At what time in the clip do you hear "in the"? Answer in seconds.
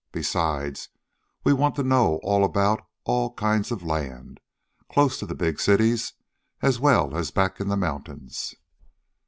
7.59-7.77